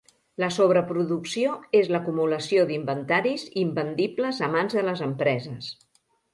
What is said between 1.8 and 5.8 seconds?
és l'acumulació d'inventaris invendibles a mans de les empreses.